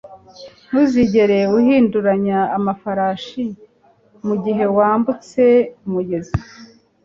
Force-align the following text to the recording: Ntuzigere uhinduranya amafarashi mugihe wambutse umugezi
Ntuzigere 0.69 1.39
uhinduranya 1.57 2.39
amafarashi 2.57 3.43
mugihe 4.27 4.65
wambutse 4.77 5.43
umugezi 5.85 6.35